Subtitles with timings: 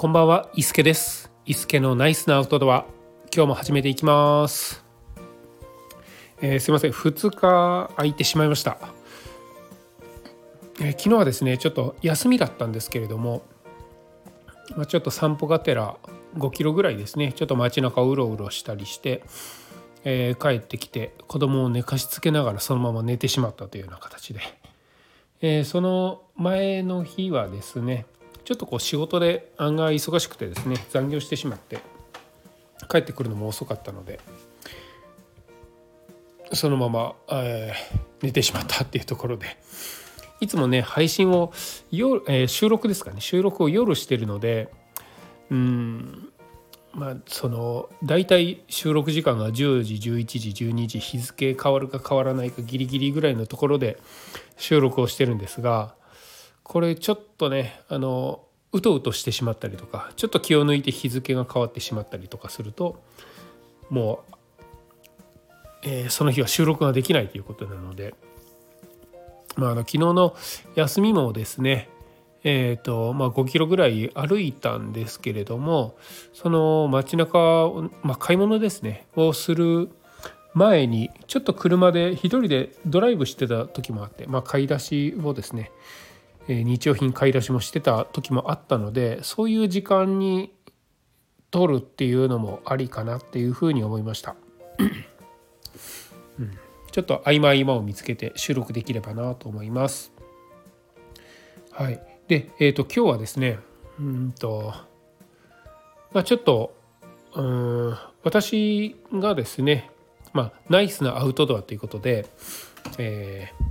[0.00, 1.30] こんばんは、伊助です。
[1.44, 2.86] 伊助のナイスなアウトドア。
[3.36, 4.82] 今日も始めていきます。
[6.40, 8.78] えーすいません、2日空いてしまいました。
[10.80, 13.42] えー昨日はですね、ちょっと休みだったんですけれども、
[14.74, 15.98] まあ、ちょっと散歩がてら
[16.38, 19.22] 5キロぐらいですね、ちょっと街中をうろうろしたりして、
[20.04, 24.40] えー帰ってきて子供を寝かしつけながらそのまま寝てしまったというような形で、
[25.42, 28.06] えーその前の日はですね
[28.50, 31.78] ちょっとこう仕事で案外忙しくてですね残業してしまって
[32.90, 34.18] 帰ってくるのも遅かったので
[36.52, 39.56] そのまま、えー寝てしまったっていうところで
[40.40, 41.52] いつもね配信を
[41.92, 44.68] 夜、えー収録ですかね収録を夜してるので
[45.48, 46.32] うん
[46.92, 54.00] まあその大体収録時間が10時11時12時日付変わるか変わらないかギリギリぐらいのところで
[54.56, 55.94] 収録をしてるんですが
[56.64, 63.02] これちょっとねあのうとうとしてしまったりとかちょっと気を抜いて日付が変わってしまったりとかすると
[63.88, 64.34] もう、
[65.82, 68.14] えーその日は収録ができないということなので、
[69.56, 70.36] まあ、あの昨日の
[70.74, 71.88] 休みもですね
[72.42, 75.94] えーとまあ、5キロぐらい歩いたんですけれども
[76.32, 79.90] その街中を、まあ、買い物ですねをする
[80.54, 85.70] 前にちょっと車で一人でドライブしてた時もあって、まあ、買い出しをですね、
[86.48, 90.52] 日用品買い出しもしてた時もあったのでそういう時間に
[91.50, 94.36] 取るっていうのもありかなっていうふうに思いました。
[96.38, 96.58] うん
[96.92, 100.12] ちょっと合間合間を見つけて収録できればなと思います。
[101.70, 103.60] はい、で、えー、と今日はですね
[104.00, 104.74] うんと、
[106.12, 106.74] まあ、ちょっと
[107.36, 109.88] うん私がですね、
[110.32, 112.26] まあ、ナイスなアウトドアということで、
[112.98, 113.70] えー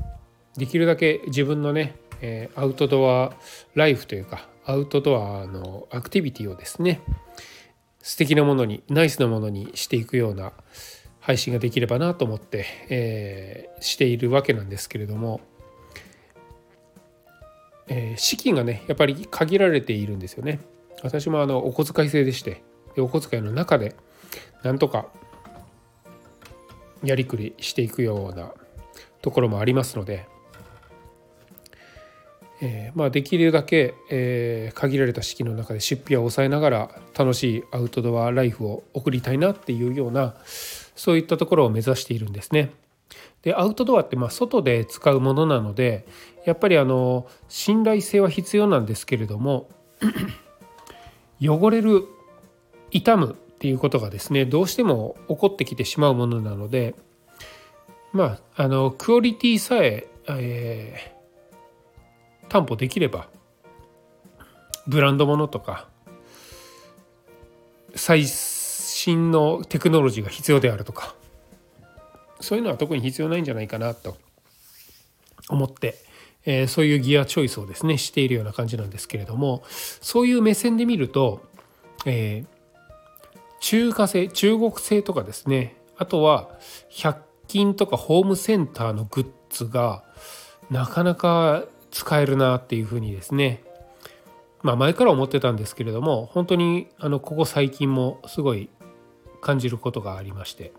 [0.59, 3.33] できるだけ自分のね、えーアウトドア
[3.75, 7.01] ライフというかアウトドアのアクティビティをですね
[8.01, 10.53] 素敵なものにナイスなものにしていくような
[11.19, 15.41] 配信ができればなと思って、えーしているわけなんですけれども、
[17.87, 20.59] えー資金がねやっぱり限られているんですよね。
[21.03, 22.61] 私もあのお小遣い制でして
[22.95, 23.95] でお小遣いの中で
[24.63, 25.07] なんとか
[27.03, 28.51] やりくりしていくような
[29.21, 30.27] ところもありますので、
[32.61, 40.35] えーまあ、できるだけ、えー限られた資金の中で出費を抑えながら楽しいアウトドアライフを送りたいなっていうような
[40.95, 42.71] そういったところを目指しているんですね。
[43.41, 46.05] でアウトドアってまあ外で使うものなので
[46.45, 49.69] やっぱりあの信頼性は必要なんですけれども
[51.41, 52.05] 汚れる
[52.91, 56.95] 傷むっていうことがですねどうしても起こってきてしまうものなので
[58.11, 61.18] まああのクオリティさええー
[62.49, 63.27] 担保できれば
[64.87, 65.87] ブランドものとか
[67.95, 71.15] 最新のテクノロジーが必要であるとか
[72.39, 74.17] そういうのは特に必要ないんじゃないかなと
[75.49, 75.95] 思って、
[76.45, 81.41] えーそういうギアチョイスをですねしているような感じなんですけれどもそういう目線で見ると、
[82.05, 82.59] えー
[83.61, 86.49] 中華製中国製とかですねあとは
[86.91, 87.17] 100
[87.47, 90.03] 均とかホームセンターのグッズが
[90.69, 93.63] なかなか使えるなっていうふうにですね
[94.61, 98.69] まあ前から思ってたんですけれども本当にあのここ最近もすごい
[99.41, 100.73] 感じることがありまして。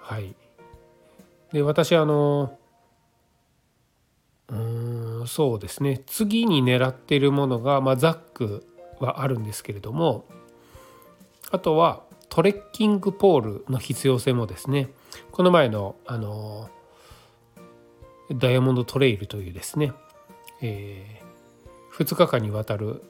[0.00, 0.34] はい。
[1.52, 2.58] で私あの
[4.48, 6.02] うんそうですね。
[6.06, 8.66] 次に狙ってるものが、まあ、ザック
[8.98, 10.24] はあるんですけれども
[11.50, 14.90] あとはトレッキングポールの必要性もですね
[15.32, 16.70] この前のあの
[18.30, 19.92] ダイヤモンドトレイルというですね、
[20.60, 21.20] え
[21.92, 23.02] 2日間にわたる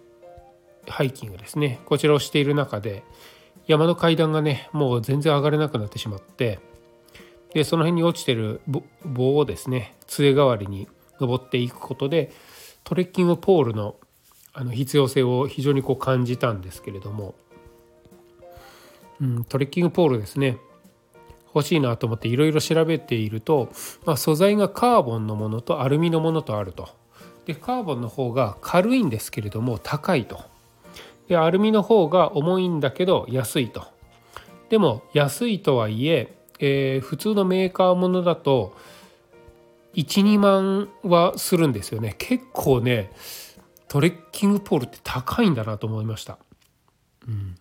[0.89, 1.81] ハイキングですね。
[1.87, 3.05] こちらをしている中で
[3.67, 6.59] 山の階段がねもう全然上がれなくなってしまって
[7.55, 8.61] でその辺に落ちてる
[9.05, 10.89] 棒をですね杖代わりに
[11.21, 12.33] 登っていくことで
[12.85, 13.97] トレッキングポールの
[14.55, 17.35] あの必要性を非常にこう感じたんですけれども、
[19.19, 20.59] うん、トレッキングポールですね。
[21.55, 23.71] 欲しいなと思っていろいろ調べていると、
[24.05, 26.89] まあ、素材がカーボンのものとアルミのものとあると。
[27.47, 30.41] でカーボンの方が軽いんですけれども高いと。
[31.29, 33.87] でアルミの方が重いんだけど安いと。
[34.69, 38.75] でも安いとはいええー普通のメーカーものだと
[39.95, 43.13] 12万はするんですよね結構ね
[43.89, 46.39] トレッキングポールって高いんだなと思いました。
[47.29, 47.57] うん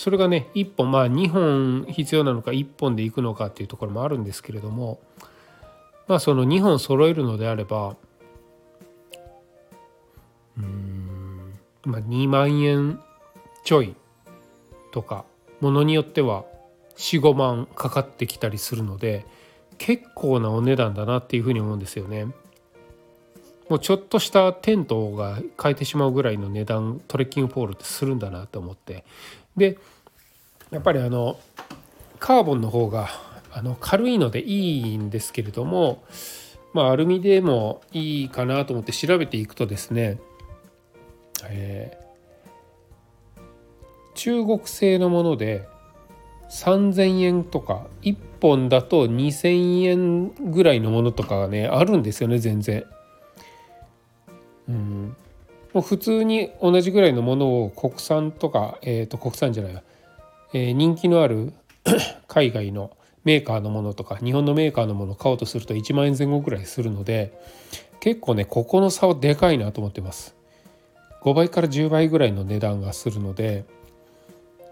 [0.00, 4.98] それがね1本まあ2本必要なのか1本でいくのかっていうところもあるんですけれども
[6.08, 7.96] まあその2本揃えるのであれば
[10.56, 11.52] うん
[11.84, 12.98] まあ2万円
[13.62, 13.94] ちょい
[14.90, 15.26] とか
[15.60, 16.46] ものによっては
[16.96, 19.26] 45万かかってきたりするので
[19.76, 22.28] 結構なお値段だなっていうふうに思うんですよね。
[23.70, 29.04] もうちょっとしたテントが買えてしまうぐらいの値段トレッキングポールってするんだなと思って
[29.56, 29.78] で
[30.72, 31.38] やっぱりあの
[32.18, 33.08] カーボンの方が
[33.52, 36.02] あの軽いのでいいんですけれども
[36.74, 40.18] まあアルミでもいいかなと思って調べていくとですね、
[41.48, 43.40] えー、
[44.14, 45.68] 中国製のもので
[46.50, 52.84] 3,000円とか1本だと2,000円ぐらいのものとかがねあるんですよね全然。
[54.68, 55.16] うん、
[55.72, 59.82] もう普通に同じぐらいのものを国産とか、えー、と国産じゃない、
[60.52, 61.52] えー、人気のある
[62.28, 62.90] 海外の
[63.24, 67.38] メーカーのものとか日本のメーカーのものを買おうとすると1万円前後ぐらいするので
[68.00, 70.34] 結構ねここの差はでかいなと思ってます。
[71.22, 73.64] 5倍から10倍ぐらいの値段がするので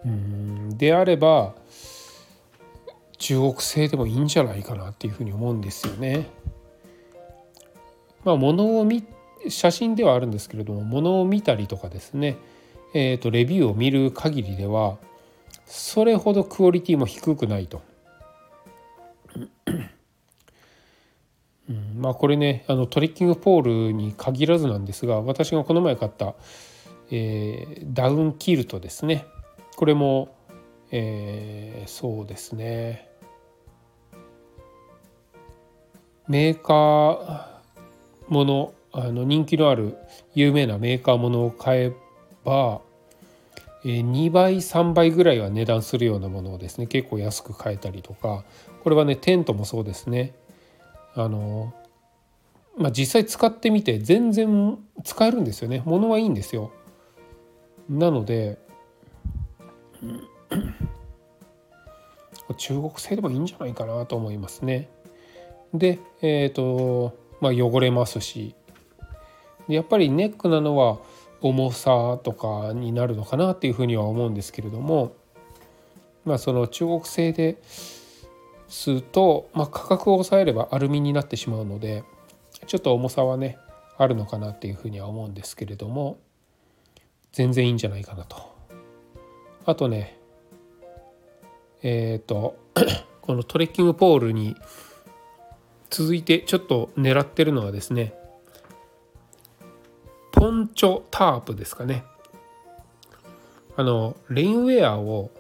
[0.04, 0.78] うん。
[0.78, 1.54] であれば
[3.18, 6.26] 中国製でもいいんじゃないかなっていうふうに思うんですよね。
[8.24, 9.04] まあ物を見
[9.48, 12.36] 写真ではあるんですけれども物を見たりとかですね、
[12.94, 14.98] えーと、レビューを見る限りでは
[15.66, 17.82] それほどクオリティも低くないと。
[21.68, 26.34] うん、まあこれねあのトレッキングポールに限らずなんですが私がこの前買った、
[27.10, 29.26] えー、ダウンキルトですね
[29.76, 30.34] これも、
[30.90, 33.10] えー、そうですね
[36.26, 37.58] メーカー
[38.28, 39.96] ものあの人気のある
[40.34, 41.92] 有名なメーカーものを買え
[42.44, 42.80] ば
[43.84, 48.44] え2倍3倍ぐらいは値段するようなものをですね結構安く買えたりとか
[48.82, 50.34] これはねテントもそうですね。
[51.14, 51.72] あの
[52.76, 55.82] まあ実際使ってみて全然使えるんですよね。
[55.84, 56.72] 物はいいんですよ。
[57.88, 58.58] なので
[62.56, 64.88] 中国製でもいいんじゃないかなと思いますね。
[65.72, 68.56] でえっ、ー、とまあ汚れますし
[69.68, 70.98] やっぱりネックなのは
[71.40, 75.14] 重さとかになるのかなっていうふうには思うんですけれども
[76.24, 77.58] まあその中国製で
[78.68, 82.04] すると、まあ、価格を抑えればアルミになってしまうので
[82.66, 83.58] ちょっと重さはね
[83.96, 86.18] あるのかなっていうふうには思うんですけれども
[87.32, 88.36] 全然いいんじゃないかなと。
[89.64, 90.18] あとね
[91.82, 92.56] えっ、ー、と
[93.22, 94.56] このトレッキングポールに
[95.90, 98.14] 続いてちょっと狙ってるのはですね
[100.38, 102.04] ポンチョタープですかね。
[103.76, 105.32] あのレインウェアを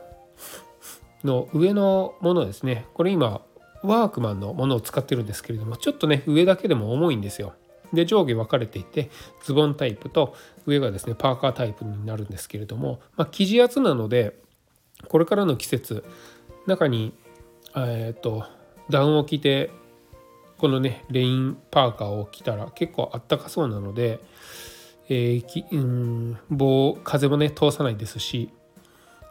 [1.22, 2.84] の上のものですね。
[2.94, 3.40] これ今
[3.84, 7.54] ワークマンのものを使ってるんですけれどもちょっとね上だけでも重いんですよ。
[7.92, 9.08] で上下分かれていて
[9.44, 10.34] ズボンタイプと
[10.66, 14.36] 上がですねパーカータイプになるんですけれども、まあ、生地厚なので
[15.08, 16.04] これからの季節
[16.66, 17.14] 中に
[17.76, 18.44] えっ、ー、と
[18.90, 19.70] ダウンを着て
[20.58, 24.18] このねレインパーカーを着たら結構あったかそうなので
[25.08, 28.50] えー、きうん棒風もね通さないですし、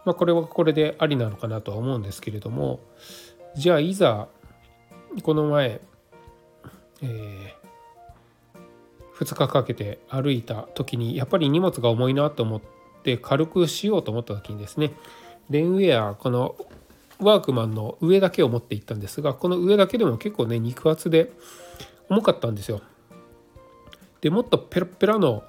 [0.06, 2.80] まあ、これはこれでありなのかなとは思うんですけれども
[3.56, 4.28] じゃあいざ
[5.22, 5.80] この前、
[7.02, 12.62] えー、2日かけて歩いた時にやっぱり荷物が重いなと思っ
[13.04, 14.94] て軽くしようと思った時にですね
[15.50, 16.56] レンウェアこの
[17.20, 21.32] ワークマンの上だけを持っていったんですがこの上だけでも結構ね肉厚で
[22.10, 22.82] 重かったんですよ。
[24.28, 25.46] でもっとペラペラの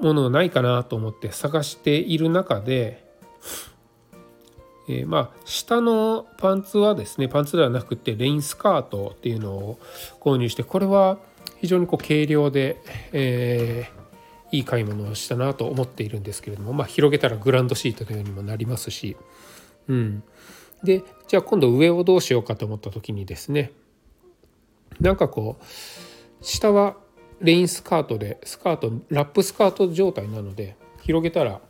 [0.00, 3.04] ものないかなと思って探している中で、
[4.88, 9.78] えー、まあ下のパンツはですねパンツではなくてレインスカートっていうのを
[10.18, 11.18] 購入してこれは
[11.60, 12.82] 非常にこう軽量で、
[13.12, 19.16] えー、いい買い物をしたなと思っているんですけれども、まあ、広げたらグランドシートのようにもなりますし、
[19.86, 20.24] うん、
[20.82, 23.70] でじゃあ今度上をどうしようかと思った時にですね
[25.00, 25.64] なんかこう
[26.44, 26.96] 下は
[27.42, 31.60] レインスカートでスカートラップスカート状態なので広げたら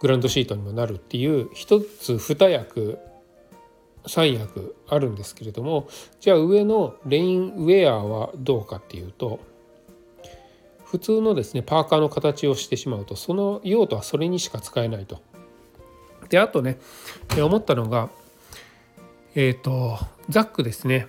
[0.00, 2.98] グランドシートにもなるっていう一つ二役
[4.06, 5.88] 三役あるんですけれども
[6.20, 9.40] じゃあ上のレインウェアはどうかっていうと
[10.84, 15.20] 普通のですねパーカーの形をしてしまうとその用途はそれにしか使えないと。
[16.30, 16.78] であとね
[17.36, 18.10] 思ったのが
[19.34, 21.06] えっ、ー、とザックですね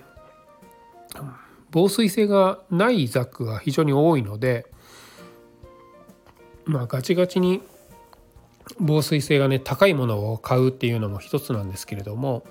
[1.70, 4.66] 防水性がないザックが非常に多いので
[6.64, 7.62] まあガチガチに
[8.78, 12.44] 防水性がね高いものを買うっていうのも一つなんですけれども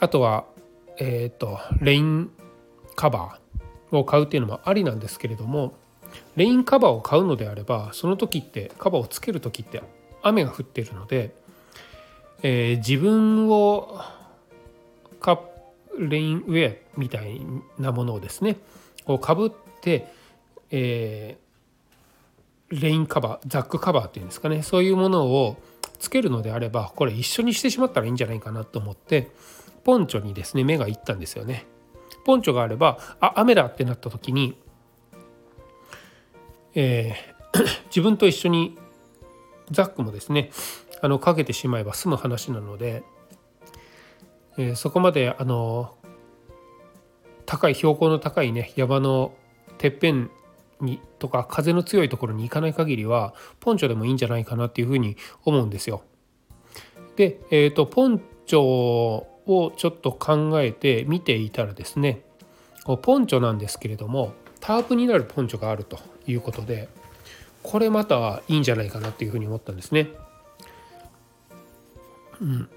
[0.00, 0.44] あとは
[0.98, 2.30] えっ、とレイン
[2.94, 5.72] カバーを買うっていうのもありなんですけれども
[6.36, 9.82] レインカバーを買うのであればその時ってカバーをつける時って
[10.22, 11.34] 雨が降ってるので、
[12.42, 14.00] えー、自分を
[15.20, 15.40] か
[16.08, 17.40] レインウェアみたい
[17.78, 18.56] なものをですね
[19.04, 20.12] こうかぶって、
[20.70, 25.60] えー、レインカバーザックカバーっていうんですかねそういうものを
[25.98, 29.30] つけるのであればこれ一緒にしてしまったらいいんじゃないかなと思って
[29.84, 31.66] ポンチョにですね目がいったんですよね。
[32.24, 34.58] ポンチョがあればあ雨だってなった時に、
[36.74, 38.76] えー、 自分と一緒に
[39.70, 40.50] ザックもですね
[41.00, 43.02] あのかけてしまえば済む話なので、
[44.56, 45.94] えー、そこまであの
[47.46, 49.32] 高い標高の高いね山の
[49.78, 50.30] てっぺん
[50.80, 56.02] にとか風の強いところに行かない限りはポンチョでもいいんじゃないかなっていうふうに思うんですよ。
[57.16, 62.22] で、えーと、ポンチョをちょっと考えて見ていたらですね
[63.02, 66.88] ポンチョなんですけれどもタープになるポンチョがあるということで
[67.62, 70.08] これまたいいんじゃないかなっていうふうに思ったんですね。
[72.40, 72.68] うん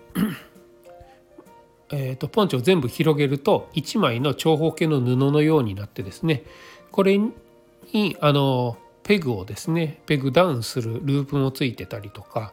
[1.96, 6.44] えーと、ポンチョを全部広げると1枚の長方形の布のようになってですね
[6.92, 12.52] これにあのペグをですねペグダウンするループもついてたりとか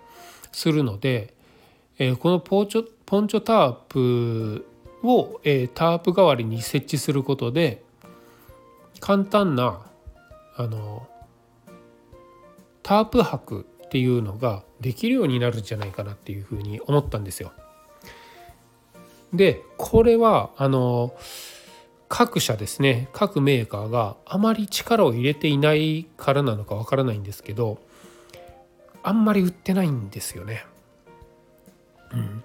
[0.53, 1.33] するので、
[1.99, 4.67] えー、このポンチョポンチョタープ
[5.03, 7.83] を、えー、タープ代わりに設置することで
[9.01, 9.81] 簡単な
[10.57, 11.09] あの
[12.83, 17.53] タープ泊っていうのができるようになるんじゃないかなっていうふうに思ったんですよ。
[19.33, 21.15] でこれはあの
[22.09, 27.79] 各社ですね各メーカーがあまり力を入れていないからなのかわからないんですけど
[29.03, 30.67] あんまり売ってないんですよね。
[32.13, 32.45] うん、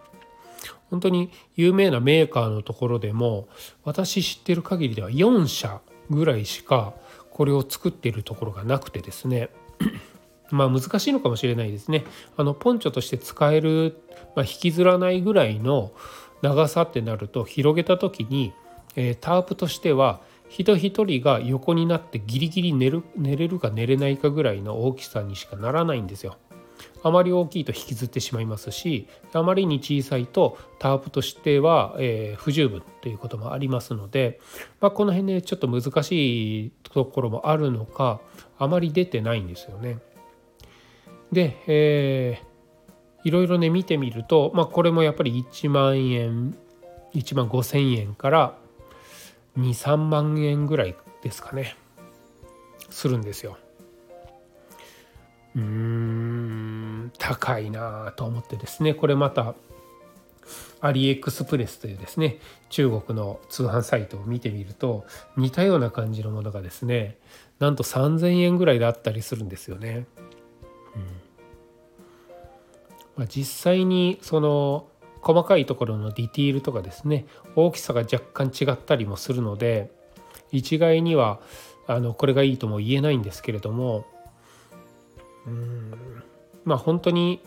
[0.92, 3.48] 本当に有名なメーカーのところでも
[3.84, 6.94] 私知ってる限りでは4社ぐらいしか
[7.32, 9.50] これを作っているところがなくてですね
[10.52, 12.06] まあ難しいのかもしれないですね。
[12.38, 13.98] あのポンチョとして使える、
[14.36, 15.92] まあ、引きずらないぐらいの
[16.42, 18.54] 長さってなると広げた時に、
[18.96, 26.38] えー、タープとしては人一人が横になってギリギリ寝る寝れるか寝れないかぐらいの大きさにしかならないんですよ。
[27.04, 34.40] あまり大きいと引きずってしまいますしあまりに小さいとタープとしては、えー、不十分ということもありますので、
[34.82, 38.20] まあ、この辺ねちょっと難しいところもあるのか
[38.58, 40.00] あまり出てないんですよね。
[41.32, 42.55] で、えー、
[43.26, 46.56] いろいろね見てみると、まあ、これもやっぱり1万円
[47.16, 48.56] 1万5,000円から
[49.58, 51.76] 23万円ぐらいですかね
[52.90, 53.58] するんですよ。
[55.56, 59.56] うーん高いなと思ってですねこれまた
[60.82, 62.38] アリエクスプレスというですね
[62.70, 65.06] 中国の通販サイトを見てみると
[65.36, 67.18] 似たような感じのものがですね
[67.58, 70.06] なんと3,000円ぐらいであったりするんですよね。
[70.96, 71.26] うん
[73.18, 74.88] まあ、実際にその
[75.22, 79.90] 細かいところのディティールとかですね大きさが若干違ったりもするので
[80.52, 81.40] 一概には
[81.88, 84.06] あのこれがいいとも言えないんですけれども
[85.48, 86.24] うん
[86.64, 87.42] まあ本当に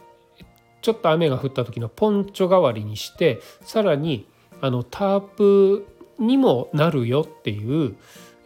[0.83, 4.27] ちょっと雨が降った時のポンチョ代わりにしてさらに
[4.61, 5.87] あのタープ
[6.19, 7.97] にもなるよっていう、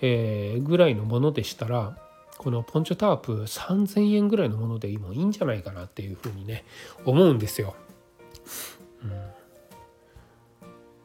[0.01, 1.97] えー、ぐらいのものでしたら
[2.43, 6.65] このポンチョタープ3000円ぐらいのものでもいいんじゃないかなっていうふうにね
[7.05, 7.77] 思うんですよ。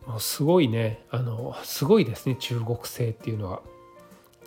[0.06, 3.62] うん、もうすごいねあのすごいですね中国製っていうのは。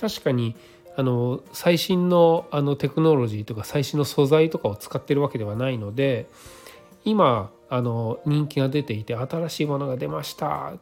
[0.01, 0.57] 確かに
[0.97, 6.29] あの最新のあのテクノロジーとか最新の素材とかを使ってるわけではないので
[7.05, 10.73] 今あの人気が出ていて新しいものが出ました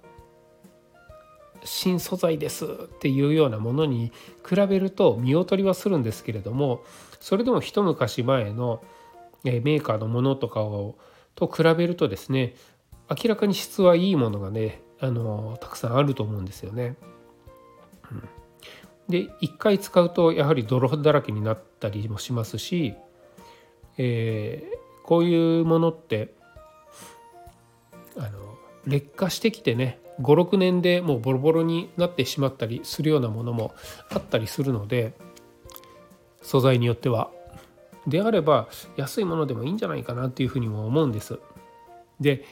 [1.64, 2.68] 新素材ですっ
[3.00, 4.12] ていうようなものに
[4.48, 6.82] 比べると見劣りはするんですけれども
[7.20, 8.82] それでも一昔前の
[9.44, 10.96] メーカーのものとかを
[11.34, 12.54] と比べるとですね
[13.10, 16.96] 明らかに質はいいものがねあのたくさんあると思うんですよね。
[18.10, 18.28] うん、
[19.08, 22.94] で一回使うとやはり泥だらけになったりもしますし、
[23.96, 26.34] えー、こういうものって
[28.16, 33.74] あの劣化してきてね56年でもうボロボロになってしまったりするようなものも
[34.10, 35.14] あったりするので
[36.42, 37.30] 素材によっては。
[38.06, 41.38] であれば安いものでもいいんじゃないかなっていうふうにも思うんです。
[42.20, 42.44] で、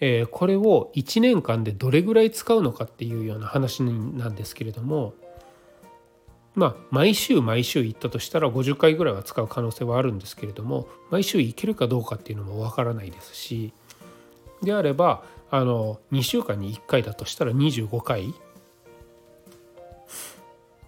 [0.00, 5.14] えー、これを1年間でどれぐらい使うのかっていうような話なんですけれども
[6.54, 13.72] まあ毎週毎週行ったとしたら50回ぐらいは使う可能性はあるんですけれども毎週行けるかどうかっていうのもわからないですし
[14.62, 18.34] であればあの2週間に1回だとしたら25回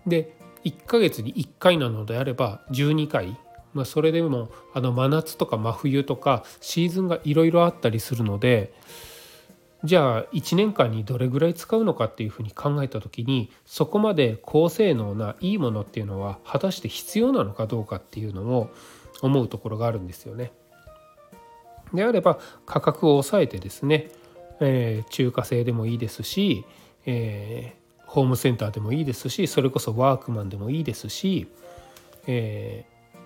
[0.07, 3.37] で1ヶ月に1回なのであれば12回、
[3.73, 8.73] まあ、それでもあの真夏とか真冬とかシーズンがいろいろあったりするので
[9.85, 18.71] じゃあ1年間にどれぐらい使うのかっていうふうに考えた時にそこまで高性能ないいものっていうのは果たして必要なのかどうかっていうのを
[19.23, 20.53] 思うところがあるんですよね。
[21.95, 24.11] であれば価格を抑えてですね、
[24.61, 26.65] えー、中華製でもいいですし、
[27.07, 31.49] えー、ホームセンターでもいいですしそれこそワークマンでもいいですし、
[32.27, 33.19] えー、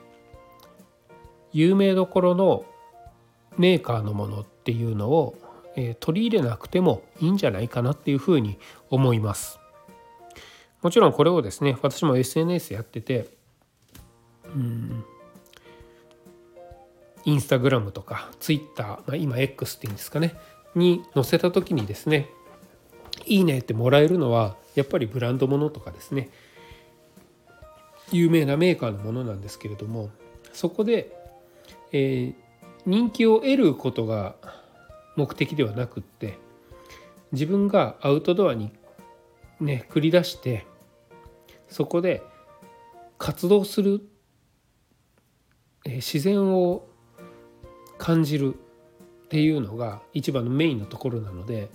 [1.52, 2.64] 有名どころの
[3.56, 5.36] メーカーのものっていうのを
[5.76, 8.58] え取り入れなくてもいいんじゃないかなっていうふうに
[8.90, 9.58] 思います。
[10.82, 13.28] もちろんこれをですね私も SNS やってて
[14.46, 15.04] うん
[17.24, 20.34] インスタグラムとかツイッター、まあ、今 X っていうんですかね
[20.74, 22.28] に載せた時にですね
[23.26, 26.30] いいねってもらえるのはやっぱりブランドものとかですね
[28.10, 30.10] 有名なメーカーのものなんですけれども
[30.52, 31.14] そこで、
[31.92, 32.34] えー、
[32.86, 34.34] 人気を得ることが
[35.16, 36.38] 目的ではなくって
[37.32, 38.72] 自分がアウトドアに
[39.60, 40.66] ね繰り出して
[41.68, 42.22] そこで
[43.18, 44.02] 活動する、
[45.86, 46.88] え自然を
[47.96, 48.56] 感じる
[49.32, 51.70] っていうのが一番のメインのところなので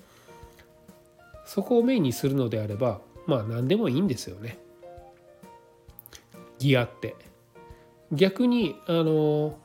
[1.44, 4.60] そこをメインにするのであればまあ何でもいいんですよね。
[6.60, 7.16] ギアって。
[8.12, 9.58] 逆にあの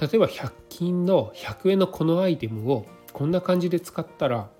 [0.00, 4.50] 例えば100均の100円のこのアイテムをこんな感じで使ったら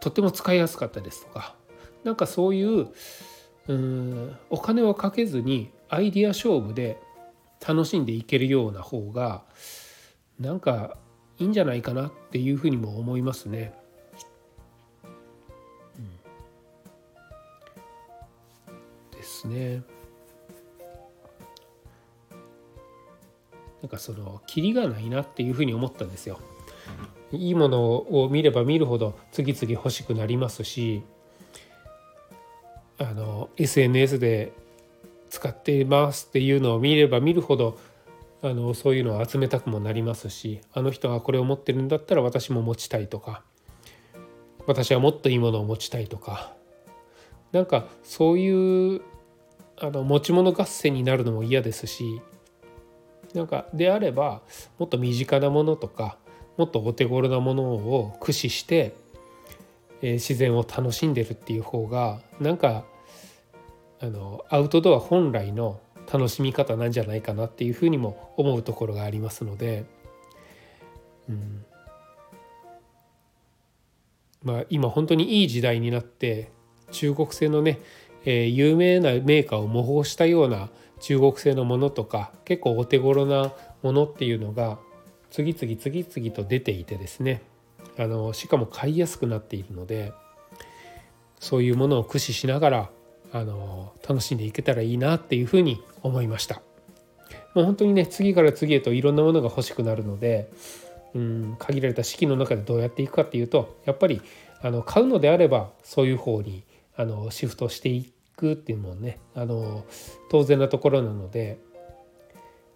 [0.00, 1.54] とても使いやすかったですとか
[2.04, 2.88] なんかそういう
[3.68, 6.98] うんお金をかけずにアイディア勝負で
[7.60, 9.42] 楽しんでいけるような方が
[10.40, 10.96] なんか
[11.38, 13.74] いいんじゃないかなっていうふうにも思いますね。
[15.96, 16.00] う
[19.12, 19.82] ん、ですね。
[23.82, 26.40] なんかそのキリがないなっていうふうに思ったんですよ。
[27.32, 31.02] いいものを見れば見るほど次々欲しくなりますし
[32.98, 34.52] あの SNS で
[35.28, 37.78] 使ってますっていうのを見れば見るほど
[38.42, 43.42] あのそういうのを集めたくもなりますしあの人がこれを持ってるんだったら私も持ちたいとか
[44.66, 46.54] 私はもっといいものを持ちたいとか
[47.52, 49.02] なんかそういう
[49.78, 52.22] あの持ち物合戦になるのも嫌ですし
[53.34, 54.42] なんかであれば
[54.78, 56.18] もっと身近なものとか
[56.56, 58.94] もっとお手頃なものを駆使して、
[60.02, 62.84] えー、自然を楽しんでるっていう方がなんか
[64.00, 65.80] あのアウトドア本来の
[66.12, 69.84] 楽しみ方なんじゃないかなっていうふうにも思うところがありますので、
[71.28, 71.64] うん、
[74.42, 76.50] まあ今本当にいい時代になって
[76.90, 77.78] 中国製のね、
[78.24, 80.68] えー、有名なメーカーを模倣したような
[81.00, 84.78] 中国製のものとか結構お手頃なものっていうのが
[85.30, 87.42] 次々次々と出ていてですね。
[87.98, 90.12] あのしかも買いやすくなっているので
[91.38, 92.90] そういうものを駆使しながら
[93.32, 96.62] あの楽しんでいけたらいいなっていうふうに思いました。
[97.54, 100.50] もう本当にね次から次へといろんなものが欲しくなるので
[101.14, 104.22] うん限られた式の中でどうやっていくかっていうとやっぱり
[104.62, 106.64] あの買うのであればそういう方に
[106.96, 109.84] あのシフトしていくっていうのもねあの
[110.30, 111.58] 当然なところなので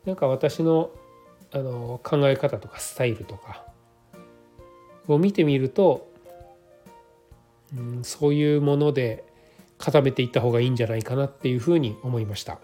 [0.04, 0.90] なんか私の
[1.52, 3.64] あの考え方とかスタイルとか
[5.06, 6.10] を見てみると、
[7.76, 9.24] うん、そういうもので
[9.78, 12.58] 固めていった方がいいんじゃないかなっていうふうに思いました。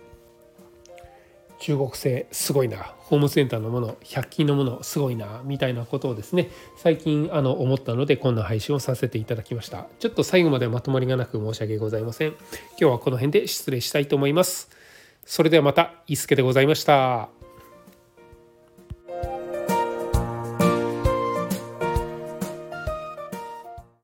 [1.61, 2.94] 中国製すごいな。
[2.99, 9.87] ホームセンターのもの100均のものすごいなみたいなことをですね最近あの思ったのでこんな配信をさせていただきました。
[9.99, 12.29] ちょっと最後までまとまりがなく申し訳ございません。
[12.31, 12.38] 今
[12.79, 14.70] 日はこの辺で失礼したいと思います。
[15.25, 17.39] それではまた伊助でございました。